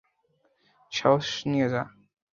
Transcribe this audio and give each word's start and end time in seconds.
সাহস 0.91 1.29
নিয়ে 1.45 1.67
যা। 1.73 1.83